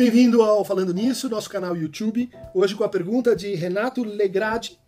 [0.00, 2.30] Bem-vindo ao Falando Nisso, nosso canal YouTube.
[2.54, 4.78] Hoje com a pergunta de Renato Legrade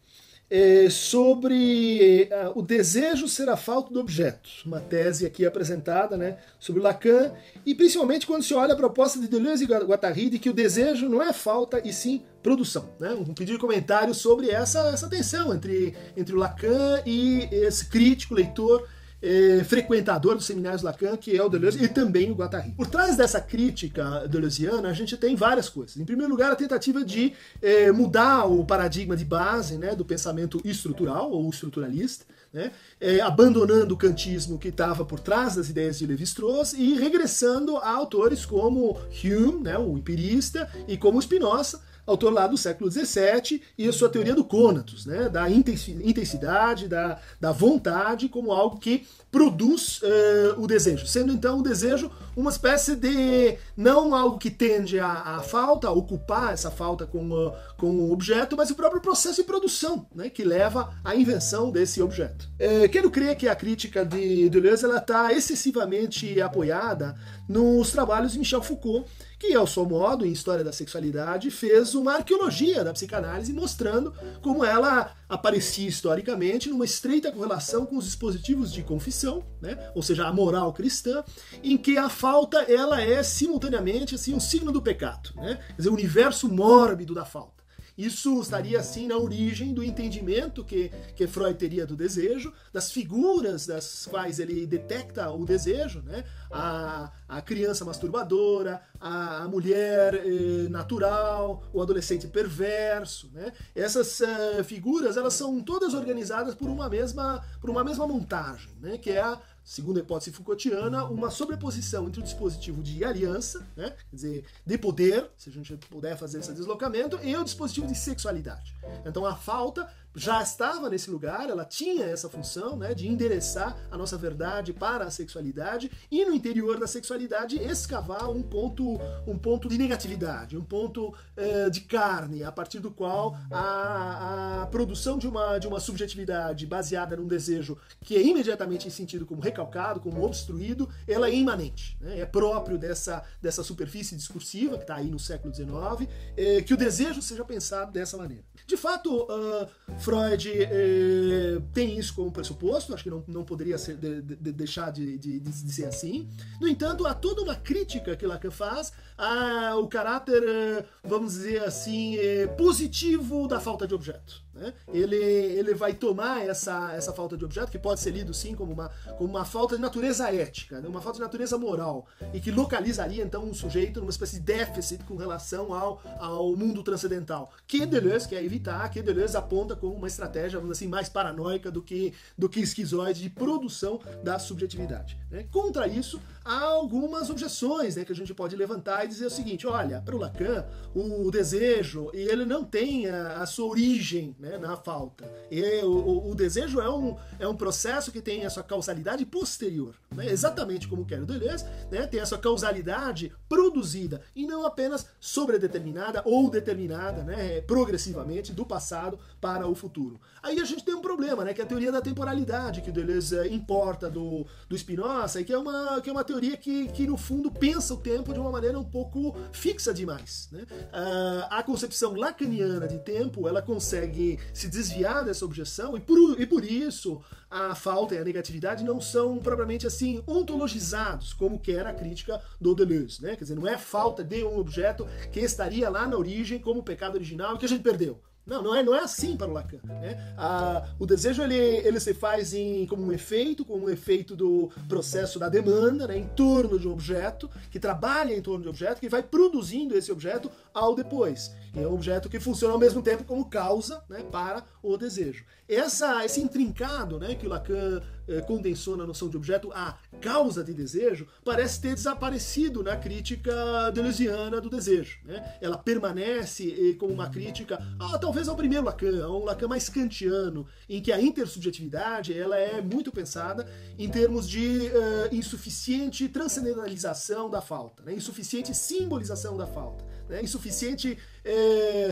[0.48, 4.48] é, sobre é, o desejo ser a falta do objeto.
[4.64, 7.30] Uma tese aqui apresentada né, sobre Lacan
[7.66, 11.10] e principalmente quando se olha a proposta de Deleuze e Guattari de que o desejo
[11.10, 12.88] não é falta e sim produção.
[12.98, 13.10] Né?
[13.10, 18.32] Um pedido de comentário sobre essa, essa tensão entre, entre o Lacan e esse crítico,
[18.34, 18.88] leitor
[19.22, 22.72] é, frequentador dos seminários Lacan, que é o Deleuze, e também o Guattari.
[22.72, 25.96] Por trás dessa crítica deleuziana, a gente tem várias coisas.
[25.96, 30.60] Em primeiro lugar, a tentativa de é, mudar o paradigma de base né, do pensamento
[30.64, 36.06] estrutural ou estruturalista, né, é, abandonando o kantismo que estava por trás das ideias de
[36.06, 42.46] Levi-Strauss e regressando a autores como Hume, né, o empirista, e como Spinoza, autor lá
[42.46, 48.28] do século XVII, e a sua teoria do cônatos, né, da intensidade, da, da vontade
[48.28, 54.14] como algo que produz uh, o desejo, sendo então o desejo uma espécie de, não
[54.14, 58.70] algo que tende à, falta, a ocupar essa falta com, uh, com o objeto, mas
[58.70, 62.48] o próprio processo de produção, né, que leva à invenção desse objeto.
[62.60, 67.14] Uh, quero crer que a crítica de Deleuze está excessivamente apoiada
[67.48, 72.14] nos trabalhos de Michel Foucault, que, ao seu modo, em História da Sexualidade, fez uma
[72.14, 78.82] arqueologia da psicanálise mostrando como ela aparecia historicamente numa estreita correlação com os dispositivos de
[78.82, 79.78] confissão, né?
[79.94, 81.24] ou seja, a moral cristã,
[81.62, 85.58] em que a falta ela é simultaneamente assim um signo do pecado, né?
[85.68, 87.61] quer dizer, o universo mórbido da falta.
[87.96, 93.66] Isso estaria assim na origem do entendimento que, que Freud teria do desejo, das figuras
[93.66, 96.24] das quais ele detecta o desejo, né?
[96.50, 103.30] a, a criança masturbadora, a, a mulher eh, natural, o adolescente perverso.
[103.32, 103.52] Né?
[103.74, 108.96] Essas uh, figuras elas são todas organizadas por uma mesma, por uma mesma montagem, né?
[108.96, 113.90] que é a segundo a hipótese Foucaultiana, uma sobreposição entre o dispositivo de aliança, né,
[113.90, 117.94] quer dizer, de poder, se a gente puder fazer esse deslocamento, e o dispositivo de
[117.94, 118.74] sexualidade.
[119.04, 123.96] Então a falta já estava nesse lugar, ela tinha essa função né, de endereçar a
[123.96, 129.68] nossa verdade para a sexualidade e no interior da sexualidade escavar um ponto, um ponto
[129.68, 135.26] de negatividade, um ponto uh, de carne, a partir do qual a, a, produção de
[135.26, 140.88] uma, de uma subjetividade baseada num desejo que é imediatamente sentido como recalcado, como obstruído,
[141.06, 141.96] ela é imanente.
[142.00, 146.74] Né, é próprio dessa, dessa superfície discursiva que está aí no século XIX, eh, que
[146.74, 148.44] o desejo seja pensado dessa maneira.
[148.66, 149.68] De fato, uh,
[150.02, 154.90] Freud eh, tem isso como pressuposto, acho que não, não poderia ser, de, de, deixar
[154.90, 156.28] de, de, de, ser assim.
[156.60, 162.16] No entanto, há toda uma crítica que Lacan faz ao caráter, eh, vamos dizer assim,
[162.16, 164.42] eh, positivo da falta de objeto.
[164.54, 164.72] Né?
[164.92, 168.72] Ele, ele vai tomar essa, essa falta de objeto, que pode ser lido sim como
[168.72, 170.88] uma, como uma falta de natureza ética, né?
[170.88, 175.04] uma falta de natureza moral, e que localizaria então um sujeito numa espécie de déficit
[175.04, 180.06] com relação ao, ao mundo transcendental, que Deleuze quer evitar, que Deleuze aponta como uma
[180.06, 185.18] estratégia, assim, mais paranoica do que, do que esquizoide de produção da subjetividade.
[185.30, 185.46] Né?
[185.50, 189.66] Contra isso, há algumas objeções né, que a gente pode levantar e dizer o seguinte:
[189.66, 194.76] olha, para o Lacan, o desejo ele não tem a, a sua origem né, na
[194.76, 195.24] falta.
[195.48, 199.94] E o, o, desejo é um, é um processo que tem a sua causalidade posterior,
[200.10, 205.06] né, exatamente como quer o Deleuze, né, tem a sua causalidade produzida e não apenas
[205.20, 210.20] sobredeterminada ou determinada né, progressivamente do passado para o futuro.
[210.42, 212.92] Aí a gente tem um problema, né, que é a teoria da temporalidade que o
[212.92, 216.88] Deleuze eh, importa do, do Spinoza e que é uma, que é uma teoria que,
[216.88, 220.48] que no fundo pensa o tempo de uma maneira um pouco fixa demais.
[220.50, 220.62] Né?
[220.62, 226.46] Uh, a concepção lacaniana de tempo ela consegue se desviar dessa objeção, e por, e
[226.46, 231.92] por isso a falta e a negatividade não são propriamente assim ontologizados, como quer a
[231.92, 233.22] crítica do Deleuze.
[233.22, 233.36] Né?
[233.36, 237.14] Quer dizer, não é falta de um objeto que estaria lá na origem como pecado
[237.14, 238.20] original e que a gente perdeu.
[238.44, 239.78] Não, não é, não é assim para o Lacan.
[239.84, 240.34] Né?
[240.36, 244.70] Ah, o desejo ele, ele se faz em, como um efeito, como um efeito do
[244.88, 246.18] processo da demanda, né?
[246.18, 249.96] em torno de um objeto, que trabalha em torno de um objeto, que vai produzindo
[249.96, 251.52] esse objeto ao depois.
[251.74, 255.44] É um objeto que funciona ao mesmo tempo como causa né, para o desejo.
[255.66, 258.02] Essa, esse intrincado né, que o Lacan
[258.46, 264.60] condensou na noção de objeto, a causa de desejo, parece ter desaparecido na crítica deleuziana
[264.60, 265.18] do desejo.
[265.24, 265.56] Né?
[265.60, 267.78] Ela permanece eh, como uma crítica,
[268.20, 272.80] talvez ao primeiro Lacan, a um Lacan mais kantiano, em que a intersubjetividade ela é
[272.80, 273.66] muito pensada
[273.98, 278.14] em termos de uh, insuficiente transcendentalização da falta, né?
[278.14, 280.04] insuficiente simbolização da falta.
[280.28, 281.18] né, insuficiente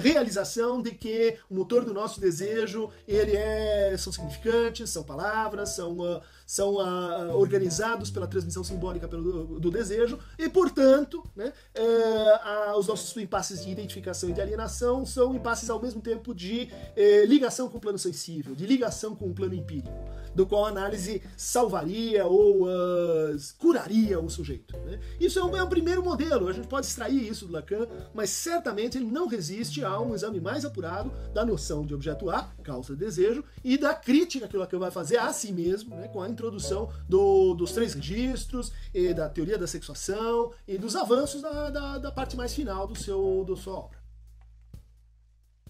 [0.03, 6.00] realização de que o motor do nosso desejo ele é, são significantes, são palavras, são,
[6.47, 6.77] são
[7.35, 14.31] organizados pela transmissão simbólica do desejo e, portanto, né, uh, os nossos impasses de identificação
[14.31, 18.55] e de alienação são impasses ao mesmo tempo de eh, ligação com o plano sensível,
[18.55, 19.91] de ligação com o plano empírico,
[20.35, 22.67] do qual a análise salvaria ou
[23.59, 24.77] curaria o sujeito.
[24.79, 25.01] Né?
[25.19, 28.99] Isso é um, é primeiro modelo, a gente pode extrair isso do Lacan, mas certamente
[28.99, 32.99] ele não resiste a um exame mais apurado da noção de objeto A, causa de
[32.99, 36.29] desejo, e da crítica que o Lacan vai fazer a si mesmo, né, com a
[36.29, 41.99] introdução do, dos três registros, e da teoria da sexuação e dos avanços da, da,
[41.99, 44.00] da parte mais final do seu, do sua obra.